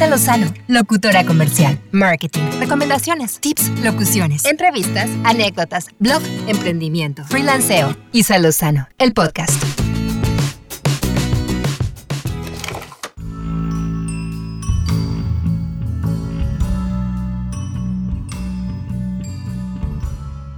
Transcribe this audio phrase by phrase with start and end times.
[0.00, 7.94] Isa Lozano, locutora comercial, marketing, recomendaciones, tips, locuciones, entrevistas, anécdotas, blog, emprendimiento, freelanceo.
[8.10, 9.62] Isa Lozano, el podcast.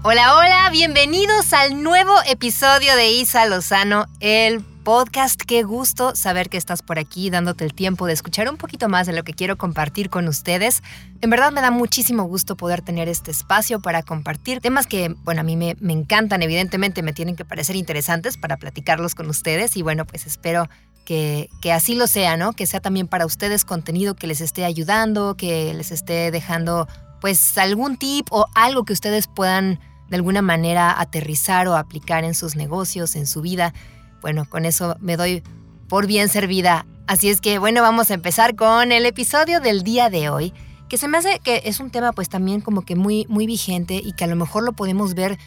[0.05, 5.41] Hola, hola, bienvenidos al nuevo episodio de Isa Lozano, el podcast.
[5.41, 9.07] Qué gusto saber que estás por aquí dándote el tiempo de escuchar un poquito más
[9.07, 10.83] de lo que quiero compartir con ustedes.
[11.21, 15.41] En verdad me da muchísimo gusto poder tener este espacio para compartir temas que, bueno,
[15.41, 19.83] a mí me, encantan, evidentemente me tienen que parecer interesantes para platicarlos con ustedes y
[19.83, 20.69] bueno, pues espero
[21.05, 22.53] que, que, así lo sea, ¿no?
[22.53, 26.89] Que sea también para ustedes contenido que les esté ayudando, que les esté dejando
[27.21, 29.79] pues algún tip o algo que ustedes puedan
[30.09, 33.73] de alguna manera aterrizar o aplicar en sus negocios, en su vida
[34.23, 35.43] bueno, con eso me doy
[35.89, 36.87] por bien servida.
[37.07, 40.55] Así es que, bueno, vamos a empezar con el episodio del día de hoy,
[40.89, 44.01] que se me hace que es un tema pues también como que muy, muy vigente
[44.03, 45.39] y que a lo mejor lo podemos ver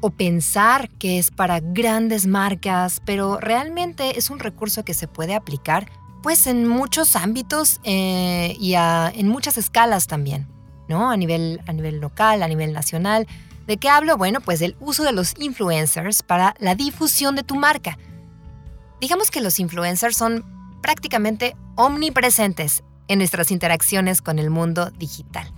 [0.00, 5.34] o pensar que es para grandes marcas, pero realmente es un recurso que se puede
[5.34, 5.90] aplicar
[6.22, 10.46] pues en muchos ámbitos eh, y en muchas escalas también,
[10.88, 11.10] ¿no?
[11.10, 13.26] A nivel, a nivel local, a nivel nacional.
[13.66, 14.16] ¿De qué hablo?
[14.16, 17.98] Bueno, pues del uso de los influencers para la difusión de tu marca.
[19.00, 20.44] Digamos que los influencers son
[20.82, 25.52] prácticamente omnipresentes en nuestras interacciones con el mundo digital.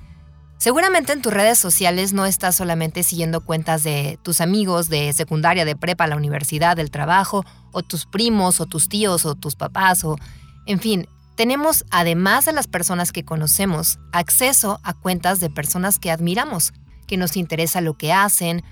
[0.59, 5.65] Seguramente en tus redes sociales no estás solamente siguiendo cuentas de tus amigos de secundaria,
[5.65, 10.05] de prepa, la universidad, del trabajo, o tus primos, o tus tíos, o tus papás,
[10.05, 10.17] o
[10.67, 16.11] en fin, tenemos, además de las personas que conocemos, acceso a cuentas de personas que
[16.11, 16.75] admiramos,
[17.07, 18.63] que nos interesa lo que hacen,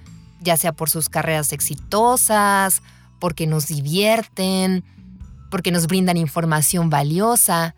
[0.42, 2.82] ya sea por sus carreras exitosas,
[3.19, 4.84] porque nos divierten,
[5.50, 7.75] porque nos brindan información valiosa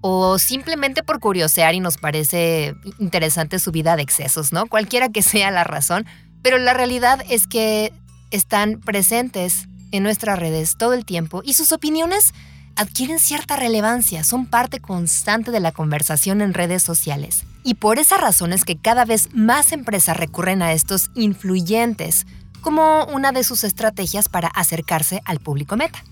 [0.00, 4.66] o simplemente por curiosear y nos parece interesante su vida de excesos, ¿no?
[4.66, 6.06] Cualquiera que sea la razón,
[6.42, 7.92] pero la realidad es que
[8.30, 12.32] están presentes en nuestras redes todo el tiempo y sus opiniones
[12.76, 17.44] adquieren cierta relevancia, son parte constante de la conversación en redes sociales.
[17.62, 22.26] Y por esa razón es que cada vez más empresas recurren a estos influyentes
[22.60, 26.04] como una de sus estrategias para acercarse al público meta.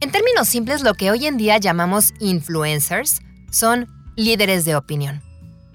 [0.00, 3.20] En términos simples, lo que hoy en día llamamos influencers
[3.50, 5.22] son líderes de opinión,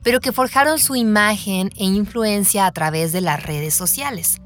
[0.03, 4.39] pero que forjaron su imagen e influencia a través de las redes sociales.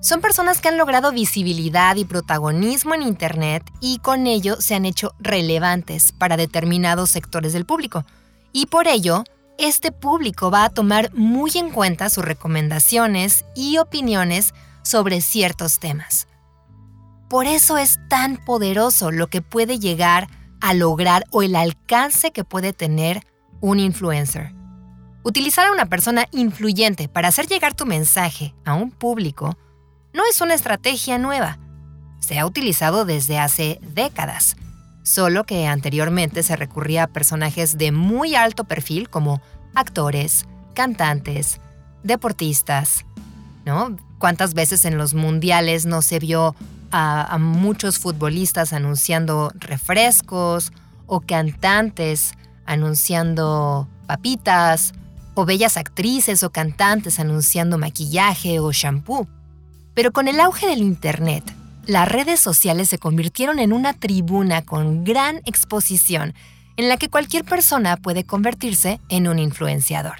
[0.00, 4.84] Son personas que han logrado visibilidad y protagonismo en Internet y con ello se han
[4.84, 8.04] hecho relevantes para determinados sectores del público.
[8.52, 9.24] Y por ello,
[9.56, 14.52] este público va a tomar muy en cuenta sus recomendaciones y opiniones
[14.84, 16.28] sobre ciertos temas.
[17.28, 20.28] Por eso es tan poderoso lo que puede llegar
[20.60, 23.26] a lograr o el alcance que puede tener
[23.60, 24.52] un influencer.
[25.24, 29.58] Utilizar a una persona influyente para hacer llegar tu mensaje a un público
[30.12, 31.58] no es una estrategia nueva.
[32.20, 34.56] Se ha utilizado desde hace décadas,
[35.02, 39.42] solo que anteriormente se recurría a personajes de muy alto perfil como
[39.74, 41.60] actores, cantantes,
[42.02, 43.04] deportistas,
[43.64, 43.96] ¿no?
[44.18, 46.54] ¿Cuántas veces en los mundiales no se vio
[46.90, 50.72] a, muchos futbolistas anunciando refrescos
[51.06, 52.32] o cantantes
[52.66, 54.92] anunciando papitas
[55.34, 59.26] o bellas actrices o cantantes anunciando maquillaje o shampoo?
[59.94, 61.44] Pero con el auge del Internet,
[61.86, 66.34] las redes sociales se convirtieron en una tribuna con gran exposición
[66.76, 70.16] en la que cualquier persona puede convertirse en un influenciador.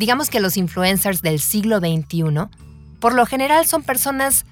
[0.00, 2.22] Digamos que los influencers del siglo XXI
[3.00, 4.46] por lo general son personas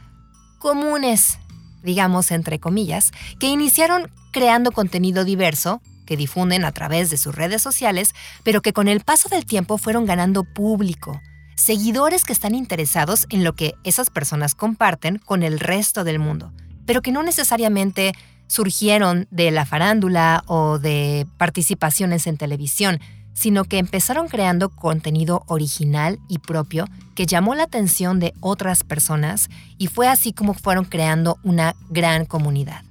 [0.59, 1.39] comunes,
[1.83, 7.63] digamos entre comillas, que iniciaron creando contenido diverso, que difunden a través de sus redes
[7.63, 11.19] sociales, pero que con el paso del tiempo fueron ganando público,
[11.57, 16.53] seguidores que están interesados en lo que esas personas comparten con el resto del mundo,
[16.85, 18.13] pero que no necesariamente
[18.49, 23.01] surgieron de la farándula o de participaciones en televisión,
[23.39, 29.49] sino que empezaron creando contenido original y propio que llamó la atención de otras personas
[29.79, 32.83] y fue así como fueron creando una gran comunidad.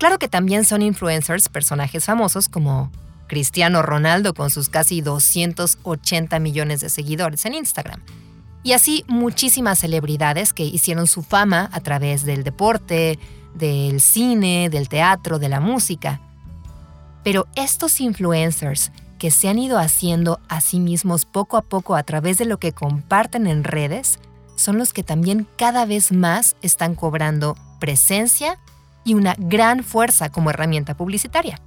[0.00, 2.90] Claro que también son influencers personajes famosos como
[3.28, 8.00] Cristiano Ronaldo con sus casi 280 millones de seguidores en Instagram.
[8.64, 13.20] Y así muchísimas celebridades que hicieron su fama a través del deporte,
[13.54, 16.20] del cine, del teatro, de la música.
[17.22, 22.02] Pero estos influencers que se han ido haciendo a sí mismos poco a poco a
[22.02, 24.18] través de lo que comparten en redes,
[24.56, 28.58] son los que también cada vez más están cobrando presencia
[29.04, 31.60] y una gran fuerza como herramienta publicitaria.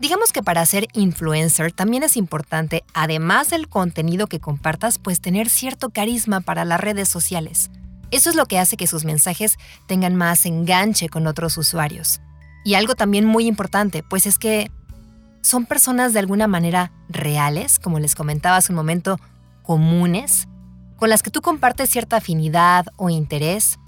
[0.00, 5.50] Digamos que para ser influencer también es importante, además del contenido que compartas, pues tener
[5.50, 7.70] cierto carisma para las redes sociales.
[8.10, 12.20] Eso es lo que hace que sus mensajes tengan más enganche con otros usuarios.
[12.64, 14.70] Y algo también muy importante, pues es que
[15.42, 19.18] son personas de alguna manera reales, como les comentaba hace un momento,
[19.62, 20.48] comunes,
[20.96, 23.78] con las que tú compartes cierta afinidad o interés,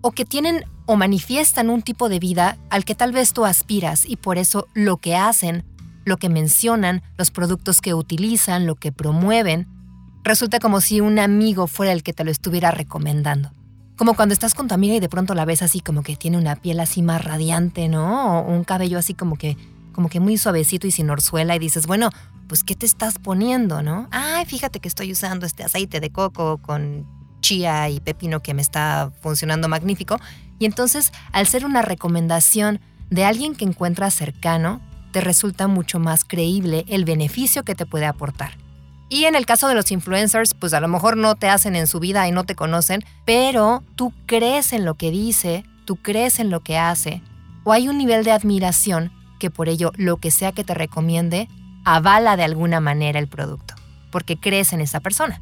[0.00, 4.06] o que tienen o manifiestan un tipo de vida al que tal vez tú aspiras
[4.06, 5.64] y por eso lo que hacen,
[6.04, 9.66] lo que mencionan, los productos que utilizan, lo que promueven,
[10.22, 13.50] resulta como si un amigo fuera el que te lo estuviera recomendando.
[13.96, 16.36] Como cuando estás con tu amiga y de pronto la ves así como que tiene
[16.36, 18.40] una piel así más radiante, ¿no?
[18.40, 19.56] O un cabello así como que
[19.92, 22.10] como que muy suavecito y sin orzuela y dices, bueno,
[22.48, 24.08] pues ¿qué te estás poniendo, no?
[24.10, 27.06] Ay, fíjate que estoy usando este aceite de coco con
[27.40, 30.20] chía y pepino que me está funcionando magnífico.
[30.58, 34.82] Y entonces, al ser una recomendación de alguien que encuentras cercano,
[35.12, 38.65] te resulta mucho más creíble el beneficio que te puede aportar.
[39.08, 41.86] Y en el caso de los influencers, pues a lo mejor no te hacen en
[41.86, 46.40] su vida y no te conocen, pero tú crees en lo que dice, tú crees
[46.40, 47.22] en lo que hace,
[47.64, 51.48] o hay un nivel de admiración que por ello lo que sea que te recomiende
[51.84, 53.74] avala de alguna manera el producto,
[54.10, 55.40] porque crees en esa persona.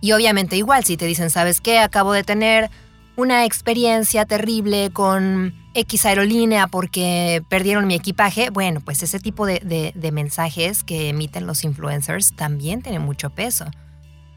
[0.00, 1.78] Y obviamente igual, si te dicen, ¿sabes qué?
[1.78, 2.70] Acabo de tener
[3.16, 9.92] una experiencia terrible con X aerolínea porque perdieron mi equipaje, bueno, pues ese tipo de,
[10.12, 13.66] mensajes que emiten los influencers también tienen mucho peso.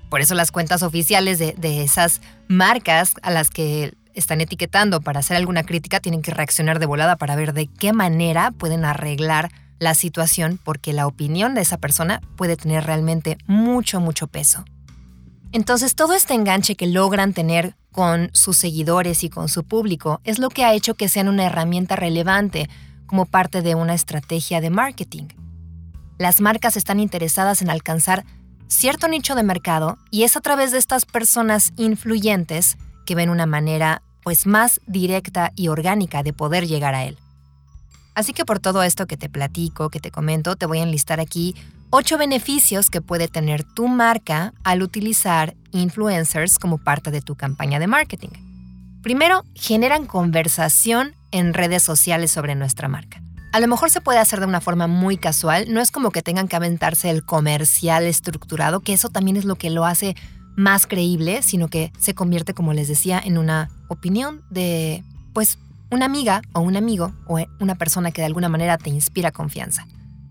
[0.09, 5.19] Por eso las cuentas oficiales de, de esas marcas a las que están etiquetando para
[5.19, 9.51] hacer alguna crítica tienen que reaccionar de volada para ver de qué manera pueden arreglar
[9.79, 14.65] la situación porque la opinión de esa persona puede tener realmente mucho, mucho peso.
[15.51, 20.39] Entonces todo este enganche que logran tener con sus seguidores y con su público es
[20.39, 22.69] lo que ha hecho que sean una herramienta relevante
[23.05, 25.25] como parte de una estrategia de marketing.
[26.19, 28.25] Las marcas están interesadas en alcanzar
[28.67, 33.45] cierto nicho de mercado y es a través de estas personas influyentes que ven una
[33.45, 37.17] manera pues más directa y orgánica de poder llegar a él.
[38.13, 41.19] Así que por todo esto que te platico, que te comento, te voy a enlistar
[41.19, 41.55] aquí
[41.89, 47.79] Ocho beneficios que puede tener tu marca al utilizar influencers como parte de tu campaña
[47.79, 48.27] de marketing.
[49.01, 53.21] Primero, generan conversación en redes sociales sobre nuestra marca.
[53.53, 56.21] A lo mejor se puede hacer de una forma muy casual, no es como que
[56.21, 60.13] tengan que aventarse el comercial estructurado, que eso también es lo que lo hace
[60.57, 65.57] más creíble, sino que se convierte, como les decía, en una opinión de, pues,
[65.89, 69.87] una amiga o un amigo o una persona que de alguna manera te inspira confianza.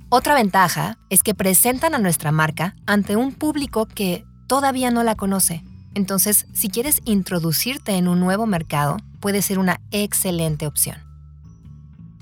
[0.08, 5.17] Otra ventaja es que presentan a nuestra marca ante un público que todavía no la
[5.17, 5.64] conoce.
[5.94, 10.99] Entonces, si quieres introducirte en un nuevo mercado, puede ser una excelente opción.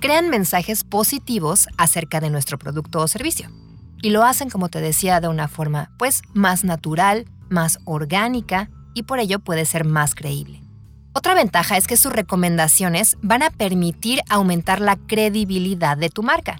[0.00, 3.50] Crean mensajes positivos acerca de nuestro producto o servicio.
[4.00, 9.02] Y lo hacen, como te decía, de una forma pues más natural, más orgánica y
[9.02, 10.62] por ello puede ser más creíble.
[11.12, 16.56] Otra ventaja es que sus recomendaciones van a permitir aumentar la credibilidad de tu marca.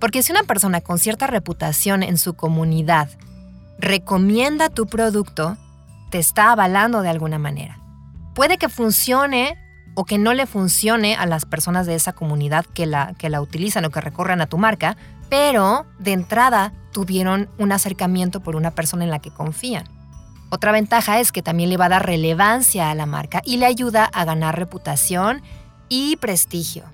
[0.00, 3.08] Porque si una persona con cierta reputación en su comunidad
[3.78, 5.56] recomienda tu producto,
[6.10, 7.78] te está avalando de alguna manera.
[8.34, 9.56] Puede que funcione
[9.94, 13.40] o que no le funcione a las personas de esa comunidad que la, que la
[13.40, 14.96] utilizan o que recorran a tu marca,
[15.28, 19.84] pero de entrada tuvieron un acercamiento por una persona en la que confían.
[20.50, 23.66] Otra ventaja es que también le va a dar relevancia a la marca y le
[23.66, 25.42] ayuda a ganar reputación
[25.88, 26.84] y prestigio.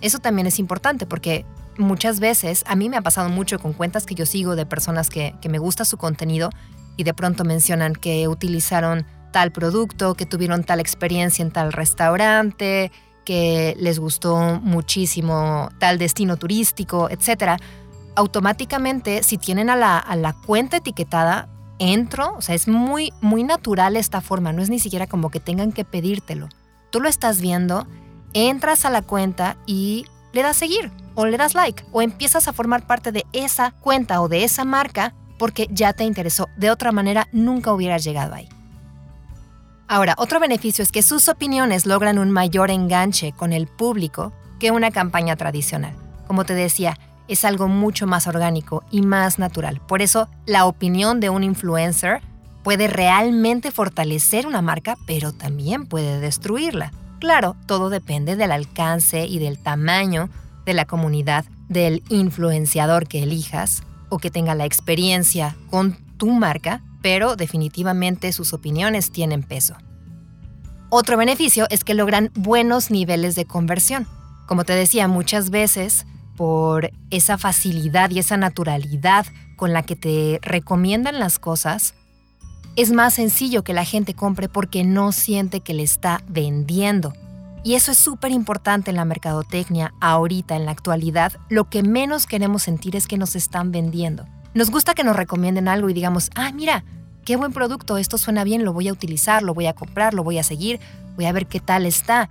[0.00, 1.46] Eso también es importante porque
[1.78, 5.10] muchas veces, a mí me ha pasado mucho con cuentas que yo sigo de personas
[5.10, 6.50] que, me gusta su contenido
[6.96, 12.92] y de pronto mencionan que utilizaron tal producto, que tuvieron tal experiencia en tal restaurante,
[13.24, 17.60] que les gustó muchísimo tal destino turístico, etc.
[18.14, 23.42] Automáticamente, si tienen a la, a la cuenta etiquetada, entro, o sea, es muy, muy
[23.42, 26.48] natural esta forma, no es ni siquiera como que tengan que pedírtelo.
[26.90, 27.88] Tú lo estás viendo,
[28.34, 32.52] entras a la cuenta y le das seguir o le das like o empiezas a
[32.52, 36.48] formar parte de esa cuenta o de esa marca porque ya te interesó.
[36.56, 38.48] De otra manera, nunca hubieras llegado ahí.
[39.86, 44.70] Ahora, otro beneficio es que sus opiniones logran un mayor enganche con el público que
[44.70, 45.94] una campaña tradicional.
[46.26, 49.80] Como te decía, es algo mucho más orgánico y más natural.
[49.86, 52.22] Por eso, la opinión de un influencer
[52.62, 56.92] puede realmente fortalecer una marca, pero también puede destruirla.
[57.20, 60.30] Claro, todo depende del alcance y del tamaño
[60.64, 66.82] de la comunidad del influenciador que elijas o que tenga la experiencia con tu marca,
[67.02, 69.76] pero definitivamente sus opiniones tienen peso.
[70.90, 74.06] Otro beneficio es que logran buenos niveles de conversión.
[74.46, 76.06] Como te decía, muchas veces
[76.36, 81.94] por esa facilidad y esa naturalidad con la que te recomiendan las cosas,
[82.76, 87.12] es más sencillo que la gente compre porque no siente que le está vendiendo.
[87.64, 91.32] Y eso es súper importante en la mercadotecnia, ahorita, en la actualidad.
[91.48, 94.26] Lo que menos queremos sentir es que nos están vendiendo.
[94.52, 96.84] Nos gusta que nos recomienden algo y digamos, ah, mira,
[97.24, 100.22] qué buen producto, esto suena bien, lo voy a utilizar, lo voy a comprar, lo
[100.22, 100.78] voy a seguir,
[101.16, 102.28] voy a ver qué tal está.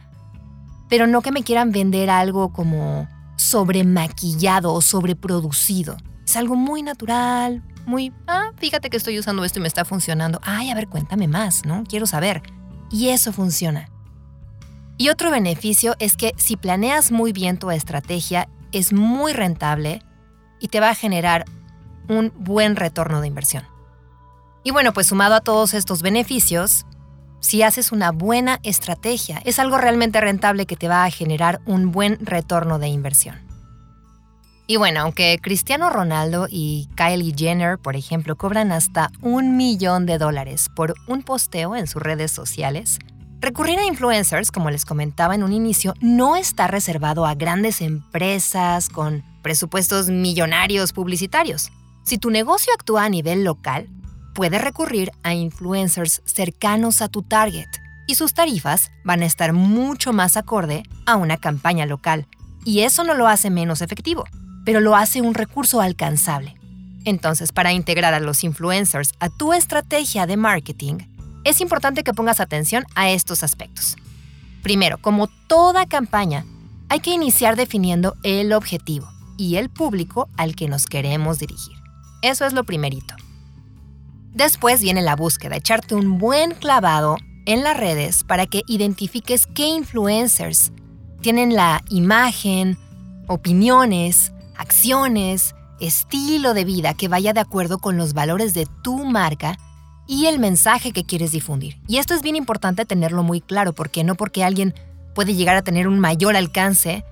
[0.88, 5.98] Pero no que me quieran vender algo como sobremaquillado o sobreproducido.
[6.24, 10.40] Es algo muy natural, muy, ah, fíjate que estoy usando esto y me está funcionando.
[10.44, 11.84] Ay, a ver, cuéntame más, ¿no?
[11.90, 12.44] Quiero saber.
[12.92, 13.90] Y eso funciona.
[14.98, 20.02] Y otro beneficio es que si planeas muy bien tu estrategia, es muy rentable
[20.60, 21.46] y te va a generar
[22.08, 23.64] un buen retorno de inversión.
[24.64, 26.86] Y bueno, pues sumado a todos estos beneficios,
[27.40, 31.92] si haces una buena estrategia, es algo realmente rentable que te va a generar un
[31.92, 33.36] buen retorno de inversión.
[34.66, 40.18] Y bueno, aunque Cristiano Ronaldo y Kylie Jenner, por ejemplo, cobran hasta un millón de
[40.18, 43.00] dólares por un posteo en sus redes sociales,
[43.44, 48.90] recurrir a influencers, como les comentaba en un inicio, no está reservado a grandes empresas
[48.90, 51.72] con presupuestos millonarios publicitarios.
[52.04, 53.88] Si tu negocio actúa a nivel local,
[54.34, 57.70] puedes recurrir a influencers cercanos a tu target
[58.08, 62.26] y sus tarifas van a estar mucho más acorde a una campaña local.
[62.66, 64.26] Y eso no lo hace menos efectivo
[64.66, 66.56] pero lo hace un recurso alcanzable.
[67.06, 71.00] Entonces, para integrar a los influencers a tu estrategia de marketing,
[71.44, 73.96] es importante que pongas atención a estos aspectos.
[74.62, 76.46] Primero, como toda campaña,
[76.90, 81.76] hay que iniciar definiendo el objetivo y el público al que nos queremos dirigir.
[82.22, 83.16] Eso es lo primerito.
[84.34, 89.68] Después viene la búsqueda, echarte un buen clavado en las redes para que identifiques qué
[89.68, 90.72] influencers
[91.22, 92.78] tienen la imagen,
[93.28, 99.58] opiniones, acciones, estilo de vida que vaya de acuerdo con los valores de tu marca
[100.08, 101.78] y el mensaje que quieres difundir.
[101.88, 104.74] Y esto es bien importante tenerlo muy claro, porque no porque alguien
[105.14, 107.06] puede llegar a tener un mayor alcance,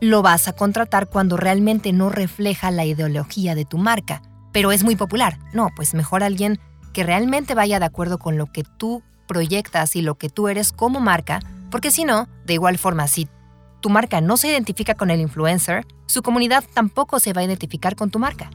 [0.00, 4.84] lo vas a contratar cuando realmente no refleja la ideología de tu marca, pero es
[4.84, 5.38] muy popular.
[5.52, 6.58] No, pues mejor alguien
[6.92, 10.72] que realmente vaya de acuerdo con lo que tú proyectas y lo que tú eres
[10.72, 11.40] como marca,
[11.70, 13.28] porque si no, de igual forma, si
[13.80, 17.96] tu marca no se identifica con el influencer, su comunidad tampoco se va a identificar
[17.96, 18.50] con tu marca.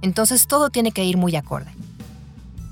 [0.00, 1.70] Entonces todo tiene que ir muy acorde.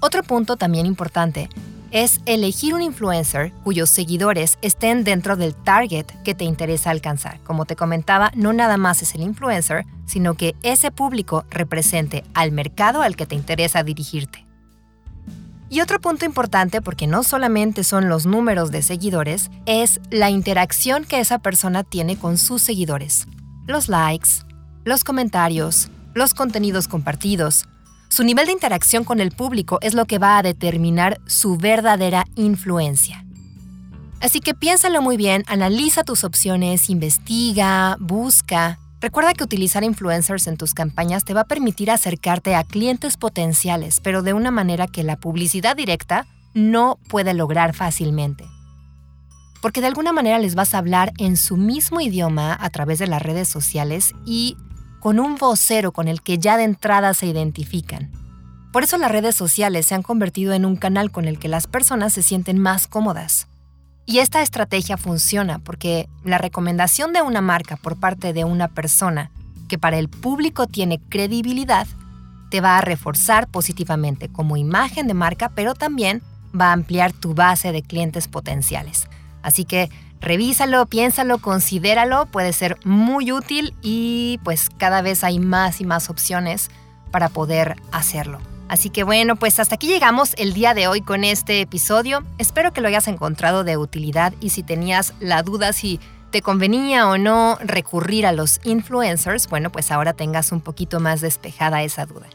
[0.01, 1.51] Otro punto también importante
[1.91, 7.39] es elegir un influencer cuyos seguidores estén dentro del target que te interesa alcanzar.
[7.41, 12.51] Como te comentaba, no nada más es el influencer, sino que ese público represente al
[12.51, 14.47] mercado al que te interesa dirigirte.
[15.69, 21.05] Y otro punto importante, porque no solamente son los números de seguidores, es la interacción
[21.05, 23.29] que esa persona tiene con sus seguidores.
[23.67, 24.31] Los likes,
[24.85, 27.67] los comentarios, los contenidos compartidos.
[28.11, 32.27] Su nivel de interacción con el público es lo que va a determinar su verdadera
[32.35, 33.25] influencia.
[34.21, 40.59] Así que piénsalo muy bien, analiza tus opciones, investiga, busca, Recuerda que utilizar influencers en
[40.59, 45.03] tus campañas te va a permitir acercarte a clientes potenciales, pero de una manera que
[45.03, 48.45] la publicidad directa no puede lograr fácilmente.
[49.63, 53.07] Porque de alguna manera les vas a hablar en su mismo idioma a través de
[53.07, 54.59] las redes sociales y
[55.01, 58.11] con un vocero con el que ya de entrada se identifican.
[58.73, 61.67] Por eso las redes sociales se han convertido en un canal con el que las
[61.67, 63.49] personas se sienten más cómodas.
[64.07, 69.31] Y esta estrategia funciona porque la recomendación de una marca por parte de una persona
[69.69, 71.87] que para el público tiene credibilidad
[72.51, 76.23] te va a reforzar positivamente como imagen de marca, pero también
[76.59, 79.09] va a ampliar tu base de clientes potenciales.
[79.43, 79.89] Así que
[80.21, 86.11] revísalo, piénsalo, considéralo, puede ser muy útil y pues cada vez hay más y más
[86.11, 86.71] opciones
[87.11, 88.39] para poder hacerlo.
[88.69, 92.25] Así que bueno, pues hasta aquí llegamos el día de hoy con este episodio.
[92.39, 95.99] Espero que lo hayas encontrado de utilidad y si tenías la duda si
[96.31, 101.21] te convenía o no recurrir a los influencers, bueno, pues ahora tengas un poquito más
[101.21, 102.29] despejada esa duda.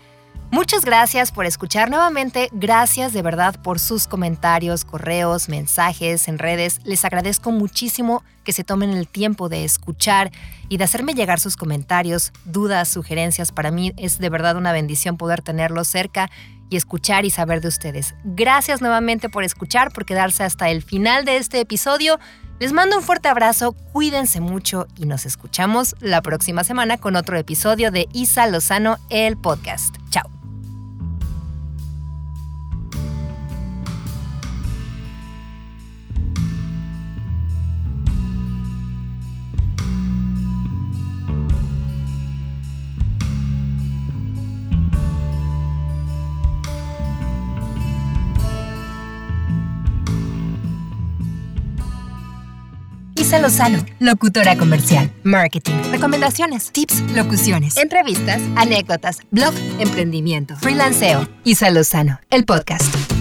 [0.52, 2.50] Muchas gracias por escuchar nuevamente.
[2.54, 6.80] Gracias de verdad por sus comentarios, correos, mensajes en redes.
[6.86, 10.32] Les agradezco muchísimo que se tomen el tiempo de escuchar
[10.70, 13.52] y de hacerme llegar sus comentarios, dudas, sugerencias.
[13.52, 16.30] Para mí es de verdad una bendición poder tenerlos cerca
[16.70, 18.16] y escuchar y saber de ustedes.
[18.24, 22.20] Gracias nuevamente por escuchar, por quedarse hasta el final de este episodio.
[22.60, 27.38] Les mando un fuerte abrazo, cuídense mucho y nos escuchamos la próxima semana con otro
[27.38, 29.96] episodio de Isa Lozano, el podcast.
[30.10, 30.35] Chao.
[53.36, 61.28] Isa Lozano, locutora comercial, marketing, recomendaciones, tips, locuciones, entrevistas, anécdotas, blog, emprendimiento, freelanceo.
[61.44, 63.15] Isa Lozano, el podcast.